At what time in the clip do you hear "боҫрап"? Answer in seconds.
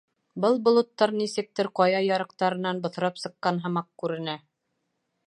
2.87-3.21